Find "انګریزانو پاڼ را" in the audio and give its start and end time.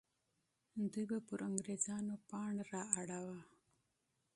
1.49-2.83